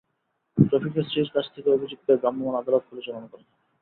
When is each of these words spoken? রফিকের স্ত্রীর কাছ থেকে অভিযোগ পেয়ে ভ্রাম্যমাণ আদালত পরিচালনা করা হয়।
রফিকের 0.57 1.05
স্ত্রীর 1.05 1.29
কাছ 1.33 1.45
থেকে 1.55 1.69
অভিযোগ 1.69 1.99
পেয়ে 2.05 2.21
ভ্রাম্যমাণ 2.21 2.55
আদালত 2.57 2.83
পরিচালনা 2.89 3.27
করা 3.27 3.43
হয়। 3.43 3.49